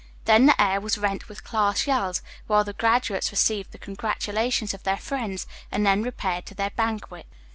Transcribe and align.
Then 0.25 0.47
the 0.47 0.59
air 0.59 0.81
was 0.81 0.97
rent 0.97 1.29
with 1.29 1.43
class 1.43 1.85
yells, 1.85 2.23
while 2.47 2.63
the 2.63 2.73
graduates 2.73 3.29
received 3.29 3.71
the 3.71 3.77
congratulations 3.77 4.73
of 4.73 4.81
their 4.81 4.97
friends 4.97 5.45
and 5.71 5.85
then 5.85 6.01
repaired 6.01 6.47
to 6.47 6.55
their 6.55 6.71
banquet. 6.71 7.27